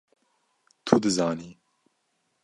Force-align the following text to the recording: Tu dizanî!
Tu 0.85 0.95
dizanî! 1.03 1.49